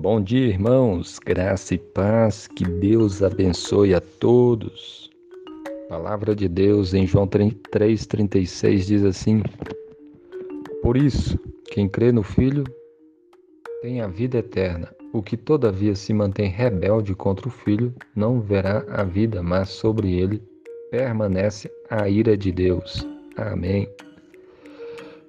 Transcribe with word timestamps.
Bom 0.00 0.18
dia, 0.18 0.46
irmãos, 0.46 1.18
graça 1.18 1.74
e 1.74 1.78
paz, 1.78 2.46
que 2.46 2.64
Deus 2.64 3.22
abençoe 3.22 3.94
a 3.94 4.00
todos. 4.00 5.10
palavra 5.90 6.34
de 6.34 6.48
Deus 6.48 6.94
em 6.94 7.06
João 7.06 7.28
3,36 7.28 8.86
diz 8.86 9.04
assim: 9.04 9.42
Por 10.80 10.96
isso, 10.96 11.38
quem 11.66 11.86
crê 11.86 12.10
no 12.12 12.22
Filho 12.22 12.64
tem 13.82 14.00
a 14.00 14.06
vida 14.06 14.38
eterna. 14.38 14.90
O 15.12 15.22
que 15.22 15.36
todavia 15.36 15.94
se 15.94 16.14
mantém 16.14 16.48
rebelde 16.48 17.14
contra 17.14 17.46
o 17.46 17.50
Filho 17.50 17.94
não 18.16 18.40
verá 18.40 18.82
a 18.88 19.04
vida, 19.04 19.42
mas 19.42 19.68
sobre 19.68 20.18
ele 20.18 20.42
permanece 20.90 21.70
a 21.90 22.08
ira 22.08 22.38
de 22.38 22.50
Deus. 22.50 23.06
Amém. 23.36 23.86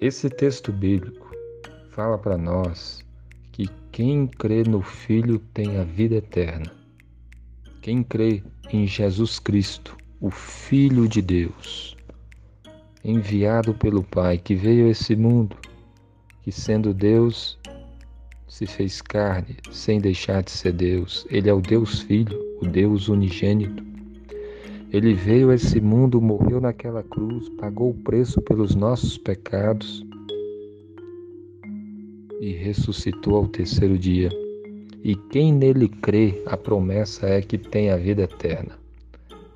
Esse 0.00 0.28
texto 0.28 0.72
bíblico 0.72 1.30
fala 1.90 2.18
para 2.18 2.36
nós 2.36 3.05
que 3.56 3.70
quem 3.90 4.26
crê 4.26 4.64
no 4.64 4.82
Filho 4.82 5.38
tem 5.54 5.78
a 5.78 5.82
vida 5.82 6.16
eterna. 6.16 6.70
Quem 7.80 8.02
crê 8.02 8.42
em 8.70 8.86
Jesus 8.86 9.38
Cristo, 9.38 9.96
o 10.20 10.30
Filho 10.30 11.08
de 11.08 11.22
Deus, 11.22 11.96
enviado 13.02 13.72
pelo 13.72 14.02
Pai, 14.02 14.36
que 14.36 14.54
veio 14.54 14.84
a 14.84 14.90
esse 14.90 15.16
mundo, 15.16 15.56
que 16.42 16.52
sendo 16.52 16.92
Deus, 16.92 17.58
se 18.46 18.66
fez 18.66 19.00
carne, 19.00 19.56
sem 19.72 20.02
deixar 20.02 20.42
de 20.42 20.50
ser 20.50 20.72
Deus. 20.72 21.26
Ele 21.30 21.48
é 21.48 21.54
o 21.54 21.62
Deus 21.62 22.02
Filho, 22.02 22.38
o 22.60 22.66
Deus 22.66 23.08
unigênito. 23.08 23.82
Ele 24.92 25.14
veio 25.14 25.48
a 25.48 25.54
esse 25.54 25.80
mundo, 25.80 26.20
morreu 26.20 26.60
naquela 26.60 27.02
cruz, 27.02 27.48
pagou 27.58 27.88
o 27.92 28.02
preço 28.02 28.38
pelos 28.42 28.74
nossos 28.74 29.16
pecados 29.16 30.05
e 32.40 32.52
ressuscitou 32.52 33.36
ao 33.36 33.46
terceiro 33.46 33.98
dia. 33.98 34.30
E 35.02 35.14
quem 35.14 35.52
nele 35.52 35.88
crê, 35.88 36.42
a 36.46 36.56
promessa 36.56 37.26
é 37.26 37.40
que 37.40 37.56
tem 37.56 37.90
a 37.90 37.96
vida 37.96 38.22
eterna. 38.22 38.78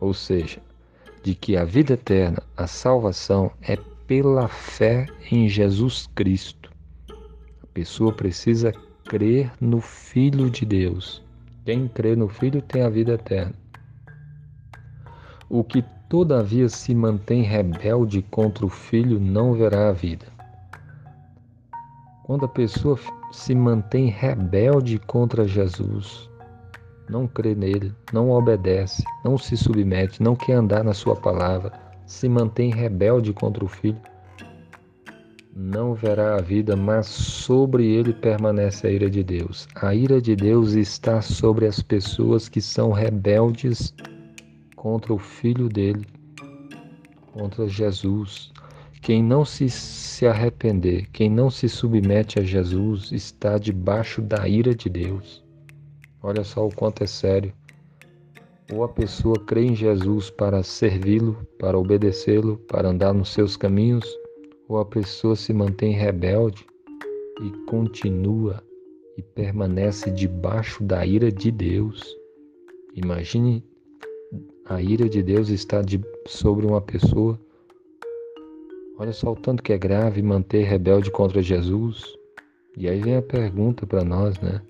Ou 0.00 0.14
seja, 0.14 0.60
de 1.22 1.34
que 1.34 1.56
a 1.56 1.64
vida 1.64 1.94
eterna, 1.94 2.42
a 2.56 2.66
salvação, 2.66 3.50
é 3.60 3.76
pela 4.06 4.48
fé 4.48 5.06
em 5.30 5.48
Jesus 5.48 6.08
Cristo. 6.14 6.70
A 7.62 7.66
pessoa 7.72 8.12
precisa 8.12 8.72
crer 9.04 9.52
no 9.60 9.80
Filho 9.80 10.50
de 10.50 10.64
Deus. 10.64 11.22
Quem 11.64 11.88
crê 11.88 12.16
no 12.16 12.28
Filho 12.28 12.62
tem 12.62 12.82
a 12.82 12.88
vida 12.88 13.12
eterna. 13.12 13.54
O 15.48 15.62
que 15.64 15.84
todavia 16.08 16.68
se 16.68 16.94
mantém 16.94 17.42
rebelde 17.42 18.22
contra 18.22 18.64
o 18.64 18.68
Filho 18.68 19.20
não 19.20 19.54
verá 19.54 19.88
a 19.88 19.92
vida. 19.92 20.26
Quando 22.30 22.44
a 22.44 22.48
pessoa 22.48 22.96
se 23.32 23.56
mantém 23.56 24.06
rebelde 24.06 25.00
contra 25.00 25.48
Jesus, 25.48 26.30
não 27.08 27.26
crê 27.26 27.56
nele, 27.56 27.92
não 28.12 28.30
obedece, 28.30 29.02
não 29.24 29.36
se 29.36 29.56
submete, 29.56 30.22
não 30.22 30.36
quer 30.36 30.52
andar 30.52 30.84
na 30.84 30.94
sua 30.94 31.16
palavra, 31.16 31.72
se 32.06 32.28
mantém 32.28 32.70
rebelde 32.70 33.32
contra 33.32 33.64
o 33.64 33.66
Filho, 33.66 34.00
não 35.56 35.92
verá 35.92 36.36
a 36.36 36.40
vida, 36.40 36.76
mas 36.76 37.06
sobre 37.06 37.84
ele 37.84 38.12
permanece 38.12 38.86
a 38.86 38.90
ira 38.92 39.10
de 39.10 39.24
Deus. 39.24 39.66
A 39.74 39.92
ira 39.92 40.22
de 40.22 40.36
Deus 40.36 40.74
está 40.74 41.20
sobre 41.20 41.66
as 41.66 41.82
pessoas 41.82 42.48
que 42.48 42.60
são 42.60 42.92
rebeldes 42.92 43.92
contra 44.76 45.12
o 45.12 45.18
Filho 45.18 45.68
dele, 45.68 46.06
contra 47.32 47.66
Jesus, 47.66 48.52
quem 49.02 49.20
não 49.20 49.44
se, 49.44 49.68
se 50.20 50.26
arrepender, 50.26 51.08
quem 51.14 51.30
não 51.30 51.48
se 51.48 51.66
submete 51.66 52.38
a 52.38 52.42
Jesus, 52.42 53.10
está 53.10 53.56
debaixo 53.56 54.20
da 54.20 54.46
ira 54.46 54.74
de 54.74 54.90
Deus. 54.90 55.42
Olha 56.22 56.44
só 56.44 56.66
o 56.66 56.74
quanto 56.74 57.02
é 57.02 57.06
sério. 57.06 57.54
Ou 58.70 58.84
a 58.84 58.88
pessoa 58.90 59.42
crê 59.46 59.64
em 59.64 59.74
Jesus 59.74 60.28
para 60.28 60.62
servi-lo, 60.62 61.38
para 61.58 61.78
obedecê-lo, 61.78 62.58
para 62.68 62.90
andar 62.90 63.14
nos 63.14 63.30
seus 63.30 63.56
caminhos, 63.56 64.04
ou 64.68 64.78
a 64.78 64.84
pessoa 64.84 65.34
se 65.34 65.54
mantém 65.54 65.94
rebelde 65.94 66.66
e 67.42 67.50
continua 67.64 68.62
e 69.16 69.22
permanece 69.22 70.10
debaixo 70.10 70.84
da 70.84 71.06
ira 71.06 71.32
de 71.32 71.50
Deus. 71.50 72.14
Imagine 72.94 73.64
a 74.66 74.82
ira 74.82 75.08
de 75.08 75.22
Deus 75.22 75.48
estar 75.48 75.82
de, 75.82 75.98
sobre 76.26 76.66
uma 76.66 76.82
pessoa 76.82 77.40
Olha 79.00 79.14
só 79.14 79.32
o 79.32 79.34
tanto 79.34 79.62
que 79.62 79.72
é 79.72 79.78
grave 79.78 80.20
manter 80.20 80.62
rebelde 80.64 81.10
contra 81.10 81.40
Jesus. 81.40 82.04
E 82.76 82.86
aí 82.86 83.00
vem 83.00 83.16
a 83.16 83.22
pergunta 83.22 83.86
para 83.86 84.04
nós, 84.04 84.38
né? 84.40 84.60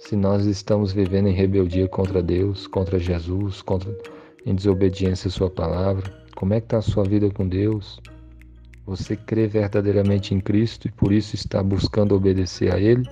Se 0.00 0.16
nós 0.16 0.44
estamos 0.44 0.92
vivendo 0.92 1.28
em 1.28 1.32
rebeldia 1.32 1.86
contra 1.86 2.20
Deus, 2.20 2.66
contra 2.66 2.98
Jesus, 2.98 3.62
contra 3.62 3.96
em 4.44 4.56
desobediência 4.56 5.28
à 5.28 5.30
sua 5.30 5.48
palavra, 5.48 6.12
como 6.34 6.52
é 6.52 6.60
que 6.60 6.66
está 6.66 6.78
a 6.78 6.82
sua 6.82 7.04
vida 7.04 7.30
com 7.30 7.46
Deus? 7.46 8.00
Você 8.86 9.14
crê 9.14 9.46
verdadeiramente 9.46 10.34
em 10.34 10.40
Cristo 10.40 10.88
e 10.88 10.90
por 10.90 11.12
isso 11.12 11.36
está 11.36 11.62
buscando 11.62 12.16
obedecer 12.16 12.74
a 12.74 12.80
Ele? 12.80 13.08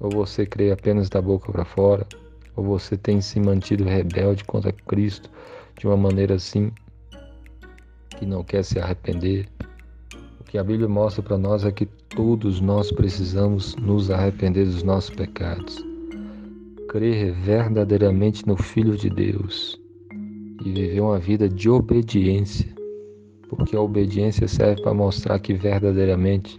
Ou 0.00 0.08
você 0.08 0.46
crê 0.46 0.72
apenas 0.72 1.10
da 1.10 1.20
boca 1.20 1.52
para 1.52 1.66
fora? 1.66 2.06
Ou 2.56 2.64
você 2.64 2.96
tem 2.96 3.20
se 3.20 3.38
mantido 3.38 3.84
rebelde 3.84 4.42
contra 4.44 4.72
Cristo 4.72 5.28
de 5.78 5.86
uma 5.86 5.98
maneira 5.98 6.36
assim 6.36 6.72
que 8.16 8.24
não 8.24 8.42
quer 8.42 8.64
se 8.64 8.78
arrepender, 8.78 9.46
que 10.56 10.60
a 10.60 10.64
Bíblia 10.64 10.88
mostra 10.88 11.22
para 11.22 11.36
nós 11.36 11.66
é 11.66 11.70
que 11.70 11.84
todos 11.84 12.62
nós 12.62 12.90
precisamos 12.90 13.76
nos 13.76 14.10
arrepender 14.10 14.64
dos 14.64 14.82
nossos 14.82 15.10
pecados, 15.14 15.84
crer 16.88 17.34
verdadeiramente 17.34 18.46
no 18.46 18.56
Filho 18.56 18.96
de 18.96 19.10
Deus 19.10 19.78
e 20.64 20.72
viver 20.72 21.00
uma 21.02 21.18
vida 21.18 21.46
de 21.46 21.68
obediência, 21.68 22.74
porque 23.50 23.76
a 23.76 23.80
obediência 23.82 24.48
serve 24.48 24.80
para 24.80 24.94
mostrar 24.94 25.38
que 25.40 25.52
verdadeiramente 25.52 26.58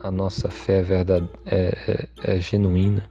a 0.00 0.10
nossa 0.10 0.48
fé 0.48 0.82
é, 0.88 1.54
é, 1.54 2.08
é, 2.24 2.36
é 2.36 2.40
genuína. 2.40 3.04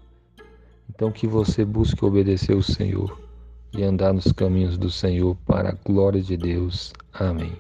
Então, 0.90 1.12
que 1.12 1.28
você 1.28 1.64
busque 1.64 2.04
obedecer 2.04 2.56
o 2.56 2.64
Senhor 2.64 3.16
e 3.72 3.84
andar 3.84 4.16
nos 4.16 4.32
caminhos 4.32 4.80
do 4.80 4.90
Senhor 4.90 5.38
para 5.46 5.70
a 5.70 5.78
glória 5.86 6.24
de 6.24 6.36
Deus. 6.36 6.92
Amém. 7.14 7.54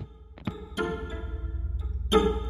you 2.12 2.45